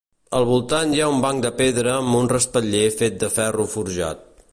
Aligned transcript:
Al 0.35 0.45
voltant 0.51 0.93
hi 0.95 1.01
ha 1.03 1.09
un 1.15 1.19
banc 1.25 1.43
de 1.43 1.51
pedra 1.59 1.93
amb 1.97 2.19
un 2.21 2.29
respatller 2.33 2.83
fet 3.03 3.21
de 3.25 3.31
ferro 3.35 3.67
forjat. 3.75 4.27